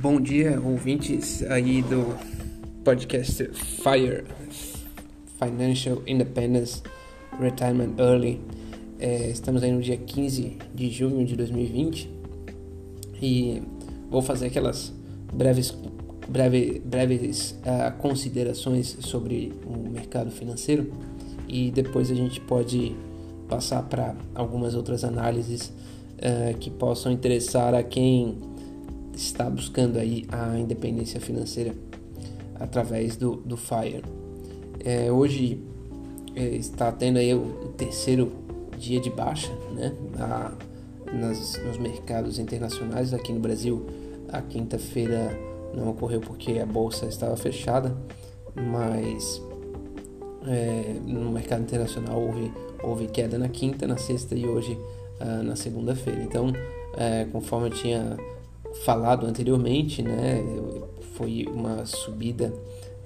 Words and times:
Bom 0.00 0.18
dia, 0.18 0.58
ouvintes 0.58 1.42
aí 1.42 1.82
do 1.82 2.16
podcast 2.82 3.50
FIRE 3.52 4.24
Financial 5.38 6.02
Independence 6.06 6.82
Retirement 7.38 7.96
Early. 7.98 8.40
É, 8.98 9.28
estamos 9.28 9.62
aí 9.62 9.70
no 9.70 9.82
dia 9.82 9.98
15 9.98 10.56
de 10.74 10.88
junho 10.88 11.26
de 11.26 11.36
2020 11.36 12.10
e 13.20 13.62
vou 14.10 14.22
fazer 14.22 14.46
aquelas 14.46 14.90
breves, 15.34 15.76
breve, 16.26 16.80
breves 16.82 17.54
uh, 17.60 17.94
considerações 17.98 18.96
sobre 19.00 19.52
o 19.66 19.86
mercado 19.86 20.30
financeiro 20.30 20.90
e 21.46 21.70
depois 21.70 22.10
a 22.10 22.14
gente 22.14 22.40
pode 22.40 22.96
passar 23.50 23.82
para 23.82 24.16
algumas 24.34 24.74
outras 24.74 25.04
análises 25.04 25.70
uh, 26.16 26.56
que 26.58 26.70
possam 26.70 27.12
interessar 27.12 27.74
a 27.74 27.82
quem 27.82 28.48
está 29.20 29.48
buscando 29.48 29.98
aí 29.98 30.26
a 30.30 30.58
independência 30.58 31.20
financeira 31.20 31.74
através 32.58 33.16
do, 33.16 33.36
do 33.36 33.56
FIRE. 33.56 34.02
É, 34.82 35.12
hoje 35.12 35.62
é, 36.34 36.44
está 36.56 36.90
tendo 36.90 37.18
aí 37.18 37.34
o 37.34 37.72
terceiro 37.76 38.32
dia 38.78 38.98
de 38.98 39.10
baixa 39.10 39.52
né, 39.74 39.94
nas, 41.12 41.60
nos 41.64 41.76
mercados 41.76 42.38
internacionais. 42.38 43.12
Aqui 43.12 43.32
no 43.32 43.40
Brasil, 43.40 43.86
a 44.32 44.40
quinta-feira 44.40 45.38
não 45.74 45.90
ocorreu 45.90 46.20
porque 46.20 46.58
a 46.58 46.66
bolsa 46.66 47.06
estava 47.06 47.36
fechada, 47.36 47.94
mas 48.54 49.40
é, 50.46 50.96
no 51.04 51.30
mercado 51.30 51.62
internacional 51.62 52.20
houve, 52.20 52.52
houve 52.82 53.06
queda 53.06 53.38
na 53.38 53.48
quinta, 53.48 53.86
na 53.86 53.98
sexta 53.98 54.34
e 54.34 54.46
hoje 54.46 54.78
uh, 55.20 55.42
na 55.42 55.56
segunda-feira. 55.56 56.22
Então, 56.22 56.52
é, 56.96 57.26
conforme 57.30 57.68
eu 57.68 57.72
tinha 57.72 58.16
falado 58.84 59.26
anteriormente, 59.26 60.02
né, 60.02 60.42
foi 61.14 61.46
uma 61.52 61.84
subida, 61.84 62.52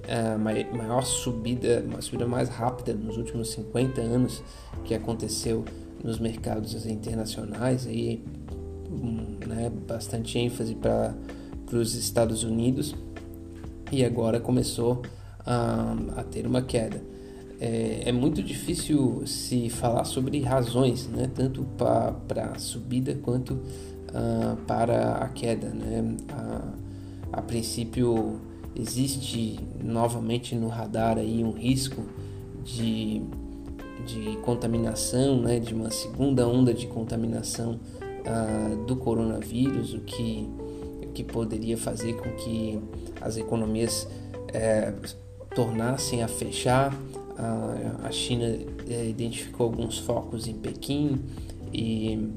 a 0.09 0.39
maior 0.39 1.03
subida, 1.03 1.85
uma 1.87 2.01
subida 2.01 2.27
mais 2.27 2.49
rápida 2.49 2.95
nos 2.95 3.17
últimos 3.17 3.51
50 3.51 4.01
anos 4.01 4.43
que 4.85 4.95
aconteceu 4.95 5.65
nos 6.03 6.19
mercados 6.19 6.87
internacionais, 6.87 7.87
aí, 7.87 8.23
né, 9.47 9.71
bastante 9.89 10.39
ênfase 10.39 10.75
para 10.75 11.15
os 11.73 11.95
Estados 11.95 12.45
Unidos 12.45 12.95
e 13.91 14.05
agora 14.05 14.39
começou 14.39 15.03
a, 15.45 15.97
a 16.17 16.23
ter 16.25 16.47
uma 16.47 16.63
queda. 16.63 17.03
É, 17.61 18.03
é, 18.07 18.13
muito 18.13 18.43
difícil 18.43 19.23
se 19.27 19.71
falar 19.71 20.05
sobre 20.05 20.41
razões, 20.41 21.07
né, 21.07 21.31
tanto 21.35 21.65
para 21.79 22.53
a 22.53 22.59
subida 22.59 23.15
quanto 23.23 23.59
uh, 24.15 24.57
para 24.67 25.17
a 25.17 25.29
queda. 25.29 25.69
Né? 25.69 26.17
A, 26.31 27.39
a 27.39 27.43
princípio 27.43 28.41
existe 28.75 29.59
novamente 29.83 30.55
no 30.55 30.69
radar 30.69 31.19
aí 31.19 31.43
um 31.45 31.53
risco 31.53 32.03
de, 32.65 33.23
de 34.07 34.37
contaminação, 34.43 35.41
né? 35.41 35.59
de 35.59 35.75
uma 35.75 35.91
segunda 35.91 36.47
onda 36.47 36.73
de 36.73 36.87
contaminação 36.87 37.79
uh, 38.01 38.85
do 38.87 38.97
coronavírus, 38.97 39.93
o 39.93 40.01
que, 40.01 40.49
que 41.13 41.25
poderia 41.25 41.77
fazer 41.77 42.15
com 42.15 42.31
que 42.31 42.81
as 43.21 43.37
economias 43.37 44.09
eh, 44.53 44.93
tornassem 45.55 46.23
a 46.23 46.29
fechar. 46.29 46.93
Uh, 46.95 48.07
a 48.07 48.13
China 48.13 48.45
eh, 48.89 49.09
identificou 49.09 49.67
alguns 49.67 49.99
focos 49.99 50.47
em 50.47 50.55
Pequim 50.55 51.19
e 51.73 52.31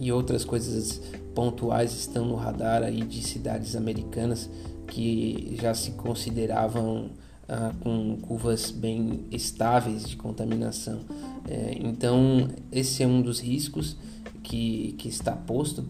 e 0.00 0.12
outras 0.12 0.44
coisas 0.44 1.00
pontuais 1.34 1.92
estão 1.94 2.24
no 2.24 2.34
radar 2.34 2.82
aí 2.82 3.02
de 3.02 3.22
cidades 3.22 3.76
americanas 3.76 4.48
que 4.86 5.56
já 5.60 5.74
se 5.74 5.92
consideravam 5.92 7.10
ah, 7.48 7.72
com 7.80 8.16
curvas 8.22 8.70
bem 8.70 9.24
estáveis 9.30 10.08
de 10.08 10.16
contaminação. 10.16 11.00
É, 11.48 11.76
então, 11.80 12.48
esse 12.72 13.02
é 13.02 13.06
um 13.06 13.22
dos 13.22 13.40
riscos 13.40 13.96
que, 14.42 14.94
que 14.98 15.08
está 15.08 15.32
posto. 15.32 15.84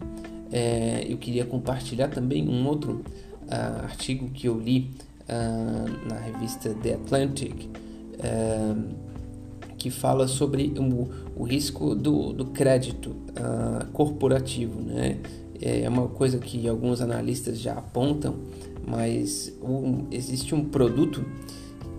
É, 0.51 1.05
eu 1.07 1.17
queria 1.17 1.45
compartilhar 1.45 2.09
também 2.09 2.47
um 2.47 2.67
outro 2.67 3.03
ah, 3.49 3.81
artigo 3.83 4.29
que 4.29 4.47
eu 4.47 4.59
li 4.59 4.91
ah, 5.27 5.85
na 6.07 6.19
revista 6.19 6.73
The 6.75 6.93
Atlantic 6.95 7.69
que 9.77 9.89
fala 9.89 10.27
sobre 10.27 10.73
o, 10.77 11.07
o 11.35 11.43
risco 11.43 11.93
do, 11.93 12.33
do 12.33 12.45
crédito 12.45 13.09
uh, 13.09 13.85
corporativo. 13.93 14.81
Né? 14.81 15.19
É 15.61 15.87
uma 15.87 16.07
coisa 16.07 16.39
que 16.39 16.67
alguns 16.67 17.01
analistas 17.01 17.59
já 17.59 17.73
apontam, 17.73 18.35
mas 18.85 19.53
um, 19.61 20.05
existe 20.11 20.55
um 20.55 20.65
produto 20.65 21.25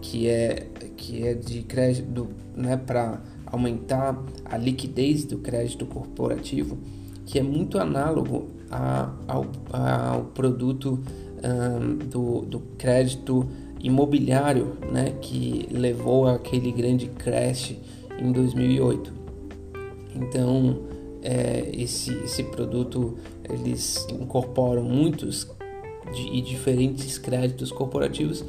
que 0.01 0.29
é, 0.29 0.69
que 0.97 1.27
é 1.27 1.35
de 1.35 1.63
crédito 1.63 2.29
né, 2.57 2.77
para 2.77 3.21
aumentar 3.47 4.23
a 4.45 4.57
liquidez 4.57 5.25
do 5.25 5.39
crédito 5.39 5.87
corporativo, 5.87 6.79
que 7.27 7.39
é 7.39 7.43
muito 7.43 7.79
análogo 7.79 8.49
a, 8.71 9.13
ao, 9.27 9.47
ao 9.73 10.25
produto 10.27 10.99
um, 11.43 11.97
do, 11.97 12.41
do 12.43 12.61
crédito 12.79 13.49
imobiliário, 13.81 14.77
né, 14.91 15.15
que 15.21 15.69
levou 15.71 16.27
aquele 16.27 16.73
grande 16.73 17.07
crash 17.07 17.77
em 18.19 18.33
2008. 18.33 19.13
Então, 20.15 20.83
é, 21.23 21.71
esse, 21.73 22.13
esse 22.25 22.43
produto 22.45 23.17
eles 23.49 24.07
incorporam 24.11 24.83
muitos 24.83 25.49
e 26.33 26.41
diferentes 26.41 27.19
créditos 27.19 27.71
corporativos 27.71 28.45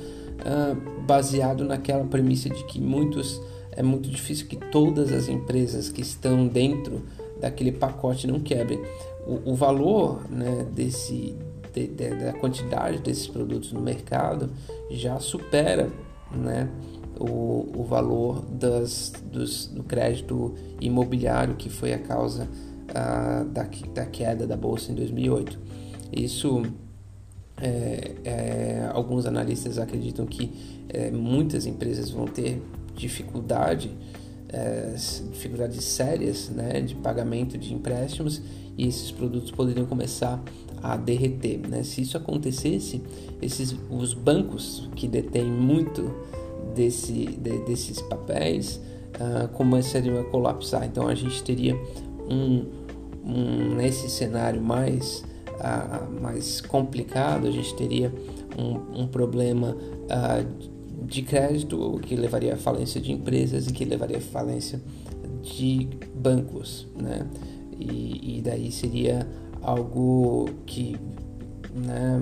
ah, 0.45 0.75
baseado 1.05 1.65
naquela 1.65 2.05
premissa 2.05 2.49
de 2.49 2.63
que 2.65 2.79
muitos 2.79 3.41
é 3.71 3.83
muito 3.83 4.09
difícil 4.09 4.47
que 4.47 4.55
todas 4.55 5.11
as 5.11 5.27
empresas 5.27 5.89
que 5.89 6.01
estão 6.01 6.47
dentro 6.47 7.03
daquele 7.39 7.71
pacote 7.71 8.27
não 8.27 8.39
quebrem. 8.39 8.79
O, 9.25 9.51
o 9.51 9.55
valor 9.55 10.29
né, 10.29 10.65
desse 10.73 11.35
de, 11.73 11.87
de, 11.87 12.09
da 12.15 12.33
quantidade 12.33 12.99
desses 12.99 13.27
produtos 13.27 13.71
no 13.71 13.81
mercado 13.81 14.49
já 14.89 15.19
supera 15.19 15.89
né, 16.31 16.69
o, 17.19 17.67
o 17.75 17.83
valor 17.83 18.45
das, 18.45 19.13
dos, 19.31 19.67
do 19.67 19.83
crédito 19.83 20.55
imobiliário, 20.79 21.55
que 21.55 21.69
foi 21.69 21.93
a 21.93 21.99
causa 21.99 22.47
uh, 22.89 23.45
da, 23.45 23.67
da 23.93 24.05
queda 24.05 24.47
da 24.47 24.55
bolsa 24.55 24.91
em 24.91 24.95
2008. 24.95 25.59
Isso, 26.11 26.63
é, 27.61 28.11
é, 28.23 28.89
alguns 28.93 29.25
analistas 29.25 29.77
acreditam 29.77 30.25
que 30.25 30.51
é, 30.89 31.11
muitas 31.11 31.65
empresas 31.65 32.09
vão 32.09 32.25
ter 32.25 32.61
dificuldade, 32.95 33.91
é, 34.47 34.95
dificuldades 35.31 35.83
sérias 35.83 36.49
né, 36.49 36.81
de 36.81 36.95
pagamento 36.95 37.57
de 37.57 37.73
empréstimos 37.73 38.41
e 38.77 38.87
esses 38.87 39.11
produtos 39.11 39.51
poderiam 39.51 39.85
começar 39.85 40.41
a 40.81 40.97
derreter. 40.97 41.59
Né? 41.67 41.83
Se 41.83 42.01
isso 42.01 42.17
acontecesse, 42.17 43.01
esses, 43.41 43.75
os 43.89 44.13
bancos 44.13 44.89
que 44.95 45.07
detêm 45.07 45.45
muito 45.45 46.13
desse, 46.73 47.25
de, 47.25 47.57
desses 47.65 48.01
papéis 48.01 48.81
uh, 49.15 49.47
começariam 49.49 50.19
a 50.19 50.23
colapsar. 50.23 50.85
Então 50.85 51.07
a 51.07 51.15
gente 51.15 51.43
teria 51.43 51.75
um, 52.29 52.65
um 53.23 53.75
nesse 53.75 54.09
cenário 54.09 54.61
mais, 54.61 55.23
uh, 55.55 56.21
mais 56.21 56.61
complicado, 56.61 57.47
a 57.47 57.51
gente 57.51 57.75
teria 57.75 58.13
um, 58.57 59.01
um 59.01 59.07
problema 59.07 59.75
uh, 59.75 61.05
de 61.05 61.21
crédito 61.21 61.99
que 62.03 62.15
levaria 62.15 62.53
à 62.53 62.57
falência 62.57 62.99
de 63.01 63.11
empresas 63.11 63.67
e 63.67 63.73
que 63.73 63.85
levaria 63.85 64.17
à 64.17 64.21
falência 64.21 64.81
de 65.41 65.87
bancos, 66.13 66.87
né? 66.95 67.25
E, 67.79 68.37
e 68.37 68.41
daí 68.41 68.71
seria 68.71 69.25
algo 69.61 70.49
que 70.65 70.97
né, 71.73 72.21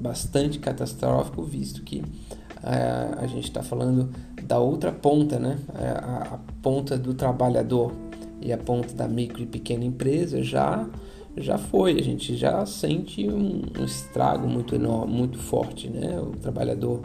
bastante 0.00 0.58
catastrófico, 0.58 1.42
visto 1.42 1.82
que 1.82 1.98
uh, 1.98 3.18
a 3.18 3.26
gente 3.26 3.44
está 3.44 3.62
falando 3.62 4.10
da 4.42 4.58
outra 4.58 4.90
ponta, 4.90 5.38
né, 5.38 5.58
a, 5.74 6.34
a, 6.34 6.38
ponta 6.62 6.96
do 6.96 7.14
trabalhador 7.14 7.92
e 8.40 8.52
a 8.52 8.58
ponta 8.58 8.94
da 8.94 9.06
micro 9.06 9.42
e 9.42 9.46
pequena 9.46 9.84
empresa 9.84 10.42
já 10.42 10.88
já 11.36 11.56
foi, 11.56 11.98
a 11.98 12.02
gente 12.02 12.36
já 12.36 12.66
sente 12.66 13.28
um, 13.28 13.62
um 13.78 13.84
estrago 13.84 14.48
muito 14.48 14.74
enorme, 14.74 15.12
muito 15.12 15.38
forte, 15.38 15.88
né? 15.88 16.20
O 16.20 16.32
trabalhador 16.32 17.02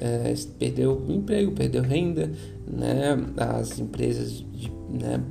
é, 0.00 0.34
perdeu 0.58 1.04
emprego, 1.08 1.52
perdeu 1.52 1.82
renda, 1.82 2.32
né? 2.66 3.16
As 3.36 3.78
empresas 3.78 4.32
de 4.32 4.72
né, 4.88 5.22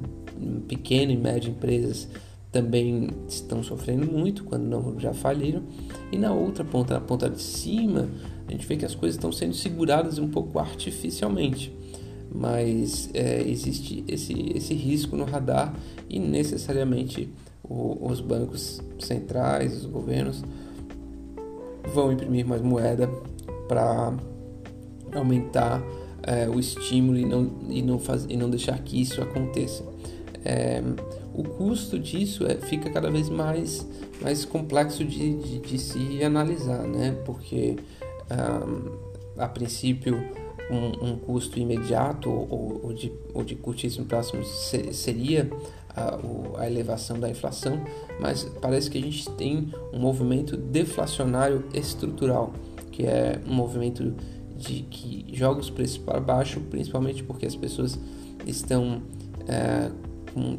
pequena 0.68 1.12
e 1.12 1.18
média 1.18 1.50
empresas 1.50 2.08
também 2.56 3.10
estão 3.28 3.62
sofrendo 3.62 4.10
muito 4.10 4.46
quando 4.46 4.64
não 4.64 4.98
já 4.98 5.14
faliram. 5.14 5.62
E 6.10 6.18
na 6.18 6.34
outra 6.34 6.64
ponta, 6.64 6.94
na 6.94 7.02
ponta 7.02 7.30
de 7.30 7.42
cima, 7.42 8.08
a 8.48 8.52
gente 8.54 8.66
vê 8.66 8.78
que 8.78 8.86
as 8.86 8.96
coisas 8.96 9.18
estão 9.18 9.30
sendo 9.30 9.54
seguradas 9.54 10.20
um 10.20 10.30
pouco 10.30 10.58
artificialmente. 10.58 11.78
Mas 12.34 13.10
é, 13.14 13.42
existe 13.42 14.06
esse, 14.08 14.54
esse 14.56 14.74
risco 14.74 15.18
no 15.18 15.26
radar 15.26 15.76
e 16.10 16.18
necessariamente 16.18 17.28
o, 17.62 18.08
os 18.10 18.22
bancos 18.22 18.82
centrais, 19.00 19.76
os 19.76 19.86
governos, 19.86 20.42
vão 21.94 22.14
imprimir 22.14 22.48
mais 22.48 22.62
moeda 22.62 23.10
para 23.68 24.14
aumentar 25.14 25.84
é, 26.24 26.48
o 26.48 26.58
estímulo 26.58 27.18
e 27.18 27.26
não, 27.26 27.52
e, 27.68 27.82
não 27.82 28.00
faz, 28.00 28.26
e 28.30 28.38
não 28.38 28.50
deixar 28.50 28.80
que 28.80 29.02
isso 29.02 29.22
aconteça. 29.22 29.95
É, 30.46 30.80
o 31.34 31.44
custo 31.44 31.98
disso 31.98 32.46
é, 32.46 32.56
fica 32.56 32.90
cada 32.92 33.10
vez 33.10 33.30
mais, 33.30 33.86
mais 34.22 34.46
complexo 34.46 35.04
de, 35.04 35.34
de, 35.34 35.60
de 35.60 35.80
se 35.80 36.24
analisar, 36.24 36.84
né? 36.84 37.18
porque 37.26 37.78
um, 38.30 39.42
a 39.42 39.48
princípio 39.48 40.24
um, 40.70 41.10
um, 41.10 41.18
custo 41.18 41.60
imediato 41.60 42.30
ou, 42.30 42.80
ou, 42.84 42.94
de, 42.94 43.12
ou 43.34 43.44
de 43.44 43.56
curtíssimo 43.56 44.06
prazo 44.06 44.34
seria 44.92 45.50
a, 45.90 46.20
a, 46.60 46.68
elevação 46.68 47.20
da 47.20 47.30
inflação, 47.30 47.84
mas 48.20 48.44
parece 48.62 48.90
que 48.90 48.98
a 48.98 49.02
gente 49.02 49.30
tem 49.32 49.74
um 49.92 50.00
movimento 50.00 50.56
deflacionário 50.56 51.66
estrutural, 51.74 52.54
que 52.92 53.04
é 53.06 53.42
um 53.48 53.54
movimento 53.54 54.14
de 54.56 54.84
que 54.84 55.26
joga 55.34 55.60
os 55.60 55.70
preços 55.70 55.98
para 55.98 56.20
baixo, 56.20 56.60
principalmente 56.62 57.24
porque 57.24 57.46
as 57.46 57.56
pessoas 57.56 58.00
estão 58.46 59.02
é, 59.48 59.92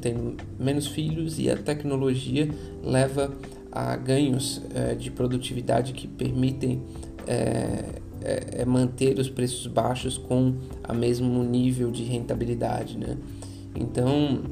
tendo 0.01 0.37
menos 0.59 0.87
filhos 0.87 1.39
e 1.39 1.51
a 1.51 1.57
tecnologia 1.57 2.49
leva 2.83 3.33
a 3.71 3.97
ganhos 3.97 4.63
é, 4.75 4.95
de 4.95 5.11
produtividade 5.11 5.93
que 5.93 6.07
permitem 6.07 6.83
é, 7.27 8.01
é, 8.23 8.63
é 8.63 8.65
manter 8.65 9.19
os 9.19 9.29
preços 9.29 9.67
baixos 9.67 10.17
com 10.17 10.55
a 10.83 10.95
mesmo 10.95 11.45
nível 11.45 11.91
de 11.91 12.03
rentabilidade, 12.05 12.97
né? 12.97 13.17
Então 13.75 14.43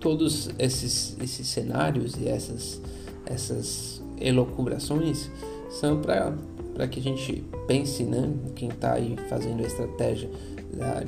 todos 0.00 0.48
esses, 0.58 1.16
esses 1.22 1.46
cenários 1.46 2.16
e 2.16 2.26
essas, 2.26 2.80
essas 3.26 4.02
elocubrações 4.18 5.30
são 5.70 6.00
para 6.00 6.88
que 6.88 6.98
a 6.98 7.02
gente 7.02 7.44
pense, 7.66 8.02
né, 8.02 8.32
quem 8.56 8.70
está 8.70 8.94
aí 8.94 9.16
fazendo 9.28 9.62
a 9.62 9.66
estratégia 9.66 10.30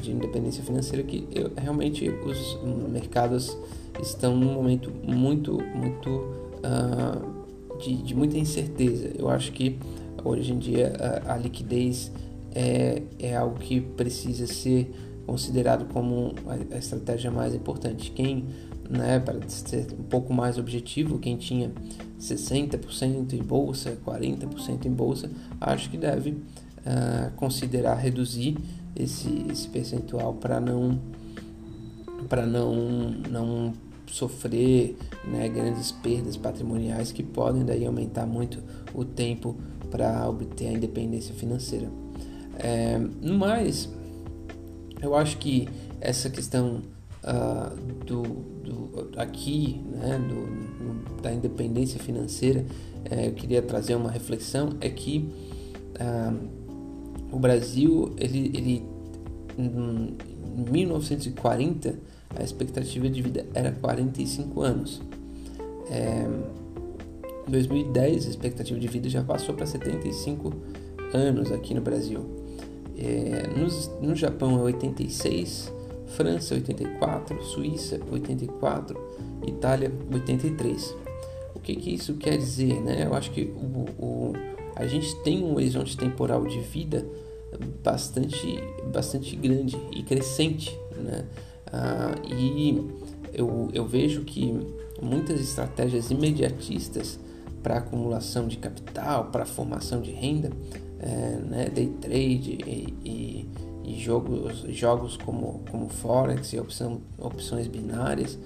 de 0.01 0.11
independência 0.11 0.63
financeira, 0.63 1.03
que 1.03 1.27
eu, 1.35 1.51
realmente 1.57 2.09
os 2.09 2.59
mercados 2.91 3.57
estão 4.01 4.37
num 4.37 4.53
momento 4.53 4.93
muito, 5.05 5.59
muito 5.75 6.11
uh, 6.11 7.79
de, 7.79 7.97
de, 8.03 8.15
muita 8.15 8.37
incerteza. 8.37 9.11
Eu 9.17 9.29
acho 9.29 9.53
que 9.53 9.79
hoje 10.25 10.53
em 10.53 10.59
dia 10.59 10.93
a, 11.27 11.35
a 11.35 11.37
liquidez 11.37 12.11
é, 12.55 13.03
é 13.19 13.37
algo 13.37 13.59
que 13.59 13.81
precisa 13.81 14.47
ser 14.47 14.93
considerado 15.27 15.87
como 15.93 16.35
a, 16.47 16.75
a 16.75 16.79
estratégia 16.79 17.31
mais 17.31 17.55
importante. 17.55 18.11
Quem 18.11 18.47
né, 18.89 19.19
para 19.19 19.41
ser 19.49 19.87
um 19.99 20.05
pouco 20.05 20.35
mais 20.35 20.59
objetivo, 20.59 21.19
quem 21.19 21.37
tinha 21.37 21.73
60% 22.21 23.33
em 23.33 23.43
bolsa, 23.43 23.97
40% 24.05 24.85
em 24.85 24.91
bolsa, 24.91 25.31
acho 25.61 25.91
que 25.91 25.97
deve 25.97 26.37
uh, 26.87 27.31
considerar 27.37 27.95
reduzir 27.95 28.57
esse, 28.95 29.47
esse 29.51 29.69
percentual 29.69 30.35
para 30.35 30.61
não 30.61 30.99
para 32.29 32.47
não 32.47 32.75
não 33.31 33.73
sofrer 34.07 34.97
né, 35.25 35.49
grandes 35.49 35.91
perdas 35.91 36.37
patrimoniais 36.37 37.11
que 37.11 37.23
podem 37.23 37.65
daí 37.65 37.87
aumentar 37.87 38.27
muito 38.27 38.63
o 38.95 39.05
tempo 39.05 39.57
para 39.91 40.29
obter 40.29 40.69
a 40.69 40.73
independência 40.73 41.35
financeira. 41.35 41.89
É, 42.59 42.99
no 42.99 43.39
mais, 43.39 43.89
eu 45.01 45.15
acho 45.15 45.39
que 45.39 45.69
essa 46.01 46.29
questão 46.29 46.83
uh, 47.25 48.05
do, 48.05 48.23
do, 48.23 49.11
aqui, 49.19 49.83
né, 49.91 50.19
do, 50.19 51.21
da 51.23 51.33
independência 51.33 51.99
financeira, 51.99 52.65
uh, 53.11 53.15
eu 53.15 53.33
queria 53.33 53.63
trazer 53.63 53.95
uma 53.95 54.11
reflexão, 54.11 54.77
é 54.81 54.89
que 54.91 55.33
uh, 55.97 56.62
o 57.31 57.39
Brasil, 57.39 58.15
ele, 58.19 58.51
ele 58.55 58.87
em 59.59 60.71
1940, 60.71 61.95
a 62.35 62.43
expectativa 62.43 63.09
de 63.09 63.23
vida 63.23 63.47
era 63.55 63.73
45 63.73 64.61
anos. 64.61 65.03
É, 65.91 66.27
em 67.47 67.51
2010, 67.51 68.27
a 68.27 68.31
expectativa 68.31 68.79
de 68.79 68.89
vida 68.89 69.09
já 69.09 69.23
passou 69.23 69.55
para 69.55 69.67
75 69.67 70.53
anos 71.13 71.51
aqui 71.53 71.75
no 71.75 71.81
Brasil. 71.81 72.25
É, 72.97 73.49
no, 73.49 74.09
no 74.09 74.15
Japão 74.15 74.59
é 74.61 74.63
86, 74.63 75.73
França 76.09 76.55
84, 76.55 77.43
Suíça 77.43 77.99
84, 78.11 78.99
Itália 79.47 79.93
83. 80.13 80.95
O 81.55 81.61
que, 81.61 81.75
que 81.77 81.95
isso 81.95 82.15
quer 82.15 82.37
dizer? 82.37 82.81
Né? 82.81 83.05
Eu 83.07 83.15
acho 83.15 83.31
que 83.31 83.43
o, 83.43 83.87
o, 84.05 84.33
a 84.77 84.87
gente 84.87 85.15
tem 85.23 85.43
um 85.43 85.55
horizonte 85.55 85.97
temporal 85.97 86.47
de 86.47 86.61
vida 86.61 87.07
bastante, 87.83 88.59
bastante 88.93 89.37
grande 89.37 89.77
e 89.93 90.03
crescente. 90.03 90.79
Né? 90.97 91.25
Ah, 91.73 92.15
e 92.27 92.83
eu, 93.33 93.71
eu 93.73 93.87
vejo 93.87 94.23
que 94.23 94.59
muitas 95.01 95.41
estratégias 95.41 96.11
imediatistas 96.11 97.19
para 97.63 97.79
acumulação 97.79 98.49
de 98.49 98.57
capital, 98.57 99.27
para 99.27 99.45
formação 99.45 100.01
de 100.01 100.11
renda, 100.11 100.51
é, 100.99 101.39
né, 101.39 101.69
day 101.69 101.89
trade 102.01 102.59
e, 102.67 102.95
e 103.05 103.49
e 103.85 103.99
jogos, 103.99 104.65
jogos 104.69 105.17
como, 105.17 105.61
como 105.71 105.89
Forex 105.89 106.53
e 106.53 106.61
opção, 106.61 107.01
opções 107.19 107.67
binárias, 107.67 108.39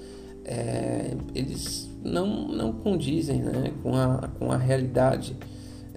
é, 0.44 1.14
eles 1.34 1.90
não, 2.02 2.48
não 2.48 2.72
condizem 2.72 3.42
né, 3.42 3.72
com, 3.82 3.94
a, 3.94 4.28
com 4.38 4.50
a 4.50 4.56
realidade. 4.56 5.36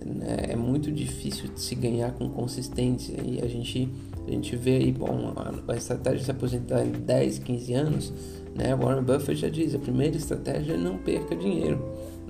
Né? 0.05 0.47
É 0.49 0.55
muito 0.55 0.91
difícil 0.91 1.49
de 1.53 1.59
se 1.59 1.75
ganhar 1.75 2.11
com 2.13 2.29
consistência 2.29 3.15
e 3.23 3.39
a 3.43 3.47
gente, 3.47 3.89
a 4.27 4.31
gente 4.31 4.55
vê 4.55 4.77
aí, 4.77 4.91
bom, 4.91 5.33
a, 5.35 5.73
a 5.73 5.75
estratégia 5.75 6.19
de 6.19 6.25
se 6.25 6.31
aposentar 6.31 6.85
em 6.85 6.91
10, 6.91 7.39
15 7.39 7.73
anos, 7.73 8.13
né? 8.55 8.75
Warren 8.75 9.03
Buffett 9.03 9.39
já 9.39 9.49
diz, 9.49 9.75
a 9.75 9.79
primeira 9.79 10.17
estratégia 10.17 10.73
é 10.73 10.77
não 10.77 10.97
perca 10.97 11.35
dinheiro, 11.35 11.79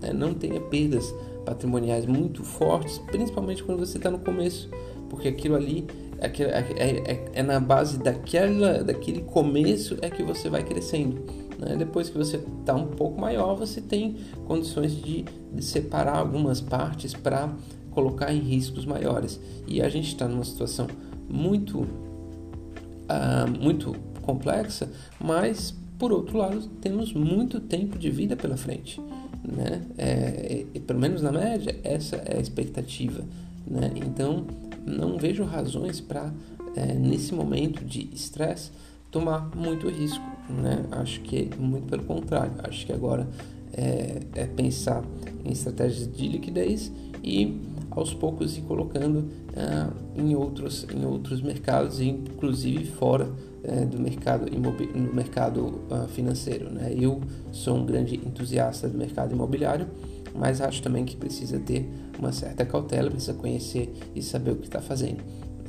né? 0.01 0.13
não 0.13 0.33
tenha 0.33 0.59
perdas 0.59 1.13
patrimoniais 1.45 2.05
muito 2.05 2.43
fortes, 2.43 2.99
principalmente 3.07 3.63
quando 3.63 3.79
você 3.79 3.97
está 3.97 4.11
no 4.11 4.19
começo, 4.19 4.69
porque 5.09 5.27
aquilo 5.27 5.55
ali 5.55 5.87
é, 6.19 6.27
é, 6.27 7.11
é, 7.11 7.25
é, 7.33 7.43
na 7.43 7.59
base 7.59 7.97
daquela, 7.97 8.83
daquele 8.83 9.21
começo 9.21 9.97
é 10.01 10.09
que 10.09 10.21
você 10.21 10.49
vai 10.49 10.63
crescendo. 10.63 11.23
Né? 11.59 11.75
Depois 11.75 12.09
que 12.09 12.17
você 12.17 12.37
está 12.37 12.73
um 12.73 12.87
pouco 12.87 13.19
maior, 13.19 13.55
você 13.55 13.81
tem 13.81 14.15
condições 14.47 14.93
de, 14.93 15.25
separar 15.59 16.17
algumas 16.17 16.61
partes 16.61 17.13
para 17.13 17.53
colocar 17.91 18.33
em 18.33 18.39
riscos 18.39 18.85
maiores. 18.85 19.39
E 19.67 19.81
a 19.81 19.89
gente 19.89 20.07
está 20.07 20.27
numa 20.27 20.45
situação 20.45 20.87
muito, 21.27 21.81
uh, 21.81 23.49
muito 23.59 23.95
complexa, 24.21 24.89
mas 25.19 25.73
por 25.97 26.13
outro 26.13 26.37
lado 26.37 26.61
temos 26.79 27.11
muito 27.13 27.59
tempo 27.59 27.97
de 27.97 28.09
vida 28.09 28.37
pela 28.37 28.55
frente. 28.55 29.01
Né? 29.43 29.81
É, 29.97 30.65
é, 30.73 30.79
pelo 30.79 30.99
menos 30.99 31.21
na 31.21 31.31
média, 31.31 31.77
essa 31.83 32.15
é 32.17 32.37
a 32.37 32.39
expectativa. 32.39 33.23
Né? 33.67 33.91
Então, 33.95 34.45
não 34.85 35.17
vejo 35.17 35.43
razões 35.43 35.99
para, 35.99 36.31
é, 36.75 36.93
nesse 36.93 37.33
momento 37.33 37.83
de 37.83 38.09
estresse, 38.13 38.71
tomar 39.11 39.55
muito 39.55 39.89
risco. 39.89 40.23
Né? 40.49 40.85
Acho 40.91 41.21
que 41.21 41.49
muito 41.57 41.87
pelo 41.87 42.03
contrário. 42.03 42.53
Acho 42.63 42.85
que 42.85 42.93
agora 42.93 43.27
é, 43.73 44.21
é 44.35 44.45
pensar 44.45 45.03
em 45.45 45.51
estratégias 45.51 46.11
de 46.11 46.27
liquidez 46.27 46.91
e 47.23 47.61
aos 47.91 48.13
poucos 48.13 48.57
ir 48.57 48.61
colocando 48.61 49.17
uh, 49.19 49.93
em, 50.15 50.35
outros, 50.35 50.85
em 50.93 51.05
outros 51.05 51.41
mercados, 51.41 51.99
inclusive 51.99 52.85
fora 52.85 53.25
uh, 53.25 53.85
do 53.85 53.99
mercado, 53.99 54.45
no 54.49 55.13
mercado 55.13 55.81
uh, 55.89 56.07
financeiro. 56.09 56.69
Né? 56.71 56.95
Eu 56.97 57.19
sou 57.51 57.77
um 57.77 57.85
grande 57.85 58.15
entusiasta 58.15 58.87
do 58.87 58.97
mercado 58.97 59.33
imobiliário 59.33 59.87
mas 60.33 60.61
acho 60.61 60.81
também 60.81 61.05
que 61.05 61.15
precisa 61.15 61.59
ter 61.59 61.89
uma 62.17 62.31
certa 62.31 62.65
cautela, 62.65 63.09
precisa 63.09 63.33
conhecer 63.33 63.93
e 64.15 64.21
saber 64.21 64.51
o 64.51 64.55
que 64.55 64.65
está 64.65 64.81
fazendo. 64.81 65.23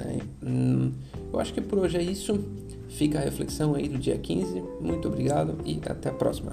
Né? 0.04 0.20
Hum, 0.42 0.92
eu 1.32 1.40
acho 1.40 1.52
que 1.52 1.60
por 1.60 1.78
hoje 1.78 1.96
é 1.98 2.02
isso. 2.02 2.38
Fica 2.88 3.18
a 3.18 3.22
reflexão 3.22 3.74
aí 3.74 3.88
do 3.88 3.98
dia 3.98 4.18
15. 4.18 4.62
Muito 4.80 5.08
obrigado 5.08 5.56
e 5.64 5.80
até 5.86 6.08
a 6.08 6.12
próxima. 6.12 6.52